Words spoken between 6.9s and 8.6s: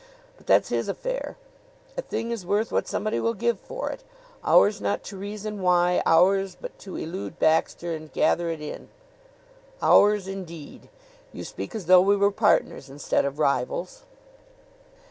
elude Baxter and gather